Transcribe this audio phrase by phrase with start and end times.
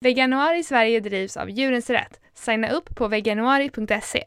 [0.00, 2.20] Veganuari Sverige drivs av Djurens Rätt.
[2.34, 4.24] Signa upp på veganuari.se.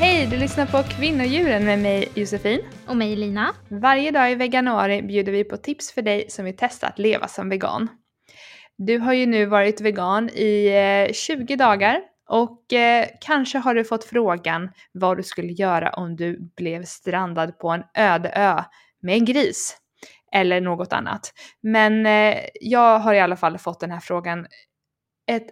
[0.00, 2.60] Hej, du lyssnar på Kvinnodjuren med mig Josefin.
[2.86, 3.54] Och mig Lina.
[3.68, 7.28] Varje dag i veganuari bjuder vi på tips för dig som vill testa att leva
[7.28, 7.88] som vegan.
[8.78, 13.84] Du har ju nu varit vegan i 20 eh, dagar och eh, kanske har du
[13.84, 18.62] fått frågan vad du skulle göra om du blev strandad på en öde ö
[19.00, 19.76] med en gris
[20.32, 21.32] eller något annat.
[21.60, 24.46] Men eh, jag har i alla fall fått den här frågan
[25.26, 25.46] ett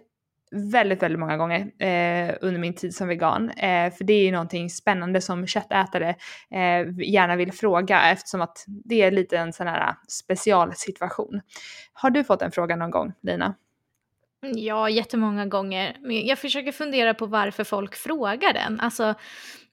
[0.53, 3.49] väldigt, väldigt många gånger eh, under min tid som vegan.
[3.49, 6.09] Eh, för det är ju någonting spännande som köttätare
[6.51, 11.41] eh, gärna vill fråga eftersom att det är lite en sån här specialsituation.
[11.93, 13.55] Har du fått en fråga någon gång, Lina?
[14.43, 15.97] Mm, ja, jättemånga gånger.
[16.01, 18.79] Men jag försöker fundera på varför folk frågar den.
[18.79, 19.15] Alltså,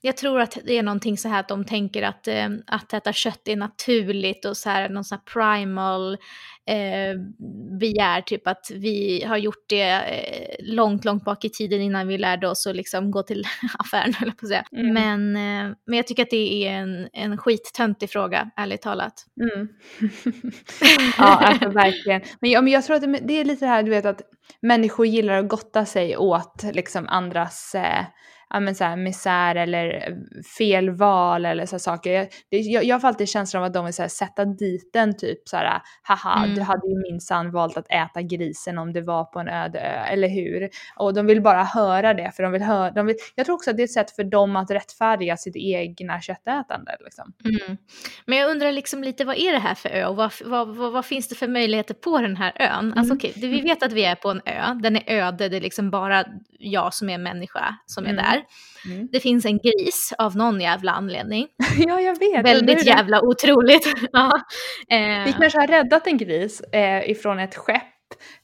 [0.00, 3.12] jag tror att det är någonting så här att de tänker att, eh, att äta
[3.12, 6.18] kött är naturligt och så här någon sån här primal
[6.70, 7.20] eh,
[7.80, 12.18] begär, typ att vi har gjort det eh, långt, långt bak i tiden innan vi
[12.18, 13.44] lärde oss att liksom gå till
[13.78, 14.64] affären, eller på att säga.
[14.72, 14.94] Mm.
[14.94, 19.24] Men, eh, men jag tycker att det är en, en skittöntig fråga, ärligt talat.
[19.40, 19.68] Mm.
[21.18, 22.22] ja, alltså verkligen.
[22.40, 24.22] Men jag, men jag tror att det, det, är lite det här, du vet att
[24.62, 28.04] människor gillar att gotta sig åt liksom andras eh,
[28.50, 30.16] ja, men så här, misär eller
[30.58, 32.12] fel val eller så saker.
[32.12, 34.90] Jag, det, jag, jag får alltid känslan av att de vill så här, sätta dit
[34.92, 36.54] den typ så här, haha, mm.
[36.54, 40.04] du hade ju minsann valt att äta grisen om det var på en öde ö,
[40.12, 40.68] eller hur?
[40.96, 43.70] Och de vill bara höra det, för de vill höra, de vill, jag tror också
[43.70, 46.96] att det är ett sätt för dem att rättfärdiga sitt egna köttätande.
[47.00, 47.32] Liksom.
[47.44, 47.76] Mm.
[48.26, 50.92] Men jag undrar liksom lite, vad är det här för ö och vad, vad, vad,
[50.92, 52.84] vad finns det för möjligheter på den här ön?
[52.84, 52.98] Mm.
[52.98, 55.56] Alltså okej, okay, vi vet att vi är på en ö, den är öde, det
[55.56, 56.24] är liksom bara
[56.58, 58.24] jag som är människa som är mm.
[58.86, 59.08] Mm.
[59.12, 61.46] Det finns en gris av någon jävla anledning.
[61.78, 62.44] ja, jag vet.
[62.44, 63.94] Väldigt jävla otroligt.
[64.12, 64.40] ja.
[64.90, 65.24] eh.
[65.24, 67.82] Vi kanske har räddat en gris eh, ifrån ett skepp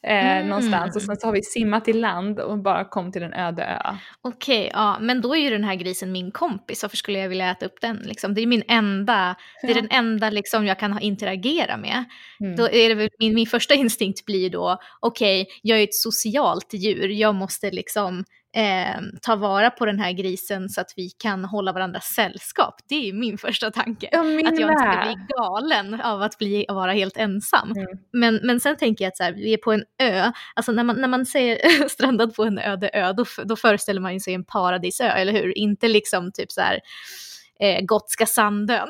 [0.06, 0.48] eh, mm.
[0.48, 3.62] någonstans och sen så har vi simmat i land och bara kom till en öde
[3.62, 3.96] ö.
[4.20, 7.28] Okej, okay, ja, men då är ju den här grisen min kompis, varför skulle jag
[7.28, 7.96] vilja äta upp den?
[7.96, 8.34] Liksom?
[8.34, 12.04] Det är min enda, det är den enda liksom, jag kan interagera med.
[12.40, 12.56] Mm.
[12.56, 16.74] Då är det, min, min första instinkt blir då, okej, okay, jag är ett socialt
[16.74, 18.24] djur, jag måste liksom
[18.56, 22.74] eh, ta vara på den här grisen så att vi kan hålla varandra sällskap.
[22.88, 24.08] Det är min första tanke.
[24.12, 27.72] Ja, min att jag inte ska bli galen av att bli, vara helt ensam.
[27.72, 27.98] Mm.
[28.12, 30.84] Men, men sen tänker jag att så här, vi är på en ö, alltså när
[30.84, 34.44] man, när man säger strandad på en öde ö, då, då föreställer man sig en
[34.44, 35.58] paradisö, eller hur?
[35.58, 36.80] Inte liksom typ så här
[37.60, 38.88] eh, Gotska Sandön.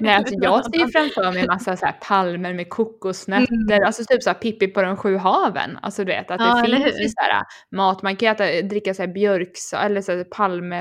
[0.00, 3.86] Nej, alltså jag ser ju framför mig en massa så här palmer med kokosnötter, mm.
[3.86, 5.78] alltså typ så här Pippi på de sju haven.
[5.82, 8.94] Alltså du vet att ja, det finns ju så här mat, man kan äta, dricka
[8.94, 10.74] så här björks eller så här palm,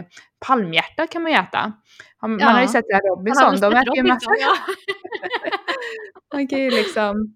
[0.46, 1.74] palmhjärta kan man ju äta.
[2.22, 2.46] Man, ja.
[2.46, 4.32] man har ju sett det här Robinson, de äter ju massa.
[6.34, 7.36] Man kan ju liksom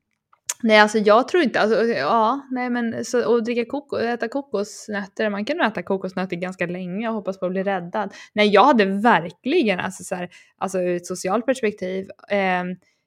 [0.66, 5.30] Nej, alltså jag tror inte, alltså, ja, nej men så, och dricka kokos, äta kokosnötter,
[5.30, 8.14] man kan nog äta kokosnötter ganska länge och hoppas på att bli räddad.
[8.34, 12.64] Nej, jag hade verkligen, alltså så här, alltså ur ett socialt perspektiv, eh,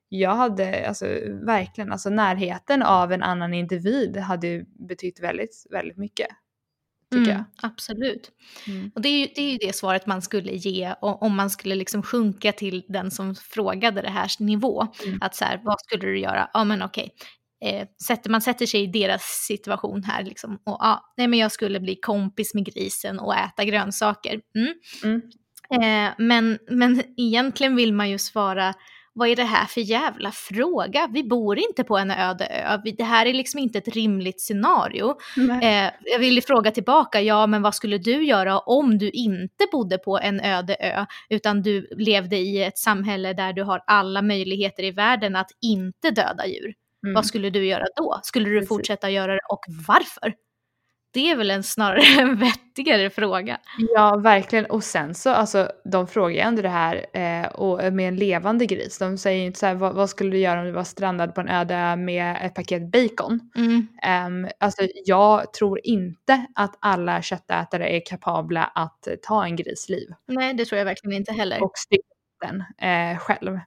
[0.08, 1.06] jag hade alltså
[1.46, 6.28] verkligen, alltså närheten av en annan individ hade betytt väldigt, väldigt mycket.
[7.10, 7.70] Tycker mm, jag.
[7.70, 8.30] Absolut.
[8.66, 8.90] Mm.
[8.94, 11.74] Och det är, ju, det är ju det svaret man skulle ge om man skulle
[11.74, 14.86] liksom sjunka till den som frågade det här nivå.
[15.06, 15.18] Mm.
[15.20, 16.50] Att så här, vad skulle du göra?
[16.52, 17.14] Ja men okej,
[17.64, 20.54] eh, sätter, man sätter sig i deras situation här liksom.
[20.54, 24.40] Och ja, nej men jag skulle bli kompis med grisen och äta grönsaker.
[24.54, 24.74] Mm.
[25.04, 25.22] Mm.
[25.70, 28.74] Eh, men, men egentligen vill man ju svara,
[29.18, 31.08] vad är det här för jävla fråga?
[31.12, 32.78] Vi bor inte på en öde ö.
[32.98, 35.14] Det här är liksom inte ett rimligt scenario.
[35.62, 39.98] Eh, jag vill fråga tillbaka, ja men vad skulle du göra om du inte bodde
[39.98, 44.82] på en öde ö, utan du levde i ett samhälle där du har alla möjligheter
[44.82, 46.74] i världen att inte döda djur?
[47.04, 47.14] Mm.
[47.14, 48.20] Vad skulle du göra då?
[48.22, 50.34] Skulle du fortsätta göra det och varför?
[51.10, 53.60] Det är väl en snarare en vettigare fråga.
[53.94, 54.66] Ja, verkligen.
[54.66, 58.66] Och sen så, alltså de frågar ju ändå det här eh, och med en levande
[58.66, 58.98] gris.
[58.98, 61.34] De säger ju inte så här, vad, vad, skulle du göra om du var strandad
[61.34, 63.50] på en öde ö med ett paket bacon?
[63.56, 63.88] Mm.
[64.26, 70.08] Um, alltså jag tror inte att alla köttätare är kapabla att ta en grisliv.
[70.26, 71.62] Nej, det tror jag verkligen inte heller.
[71.62, 72.02] Och stycka
[72.40, 73.58] den eh, själv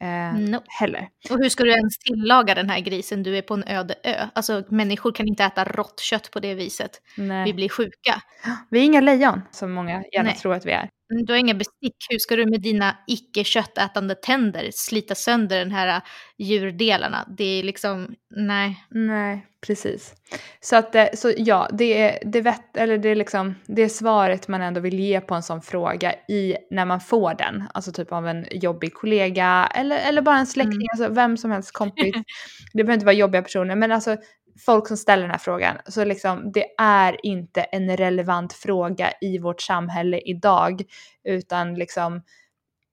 [0.00, 0.62] eh, no.
[0.66, 1.08] heller.
[1.30, 3.22] Och hur ska du ens tillaga den här grisen?
[3.22, 4.26] Du är på en öde ö.
[4.34, 6.90] Alltså människor kan inte äta rått kött på det viset.
[7.16, 7.44] Nej.
[7.44, 8.22] Vi blir sjuka.
[8.70, 10.38] Vi är inga lejon som många gärna Nej.
[10.38, 10.88] tror att vi är.
[11.12, 11.96] Mm, du har inga bestick.
[12.10, 16.02] Hur ska du med dina icke köttätande tänder slita sönder den här äh,
[16.38, 17.28] djurdelarna?
[17.38, 18.84] Det är liksom, nej.
[18.90, 20.14] Nej, precis.
[20.60, 23.88] Så att, eh, så ja, det är det, vet, eller det, är liksom, det är
[23.88, 27.64] svaret man ändå vill ge på en sån fråga i, när man får den.
[27.74, 30.88] Alltså typ av en jobbig kollega eller, eller bara en släkting, mm.
[30.92, 32.14] alltså vem som helst kompis.
[32.72, 34.16] det behöver inte vara jobbiga personer, men alltså
[34.58, 35.76] folk som ställer den här frågan.
[35.86, 40.82] Så liksom, det är inte en relevant fråga i vårt samhälle idag,
[41.24, 42.22] utan liksom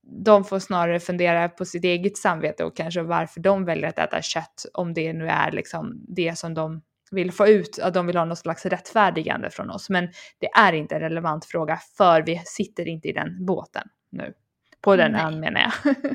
[0.07, 4.21] de får snarare fundera på sitt eget samvete och kanske varför de väljer att äta
[4.21, 6.81] kött om det nu är liksom det som de
[7.11, 9.89] vill få ut, att de vill ha något slags rättfärdigande från oss.
[9.89, 10.09] Men
[10.39, 14.33] det är inte en relevant fråga för vi sitter inte i den båten nu.
[14.81, 15.95] På den ön menar jag.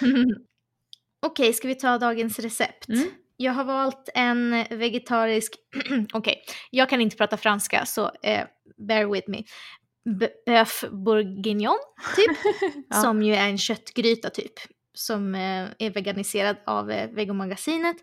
[1.26, 2.88] Okej, ska vi ta dagens recept?
[2.88, 3.08] Mm.
[3.40, 5.52] Jag har valt en vegetarisk,
[5.90, 6.34] okej, okay.
[6.70, 8.44] jag kan inte prata franska så eh,
[8.88, 9.42] bear with me.
[10.46, 11.78] Bœuf bourguignon
[12.16, 12.38] typ,
[12.90, 12.96] ja.
[12.96, 14.52] som ju är en köttgryta typ
[14.94, 17.96] som eh, är veganiserad av eh, Vegomagasinet.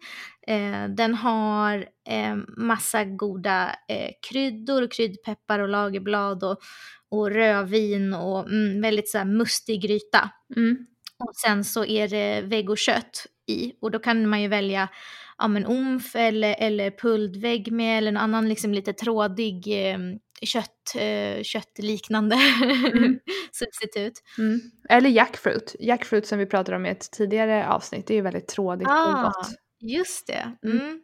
[0.48, 1.78] Eh, den har
[2.10, 6.58] eh, massa goda eh, kryddor, kryddpeppar och lagerblad och,
[7.12, 10.30] och rödvin och mm, väldigt så här mustig gryta.
[10.56, 10.78] Mm.
[11.20, 14.90] Och sen så är det vegokött i och då kan man ju välja
[15.38, 20.00] ja, men omf eller, eller pulled med eller en annan liksom lite trådig eh,
[20.42, 23.20] kött, eh, köttliknande mm.
[23.52, 24.24] substitut.
[24.38, 24.62] Mm.
[24.90, 25.76] Eller jackfruit.
[25.80, 29.06] Jackfruit som vi pratade om i ett tidigare avsnitt, det är ju väldigt trådigt ah,
[29.06, 29.50] och gott.
[29.80, 30.58] Just det.
[30.64, 30.80] Mm.
[30.80, 31.02] mm.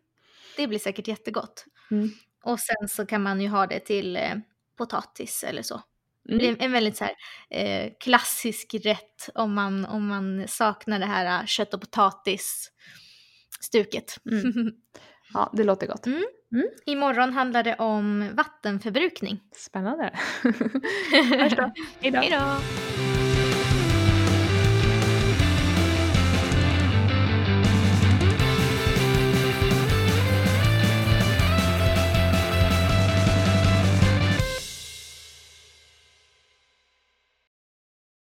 [0.58, 1.66] Det blir säkert jättegott.
[1.92, 2.10] Mm.
[2.44, 4.36] Och sen så kan man ju ha det till eh,
[4.78, 5.82] potatis eller så.
[6.30, 6.40] Mm.
[6.40, 7.16] Det är en väldigt så här,
[7.50, 12.72] eh, klassisk rätt om man, om man saknar det här uh, kött och potatis
[13.62, 14.16] stuket.
[14.32, 14.72] Mm.
[15.34, 16.06] Ja, det låter gott.
[16.06, 16.24] Mm.
[16.54, 16.68] Mm.
[16.86, 19.40] Imorgon handlar det om vattenförbrukning.
[19.56, 20.12] Spännande.
[21.30, 21.72] Hejdå.
[22.02, 22.38] Hejdå.